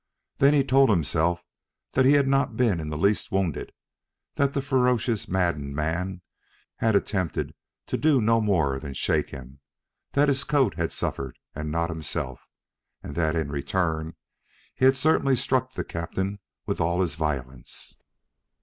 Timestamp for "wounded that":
3.31-4.53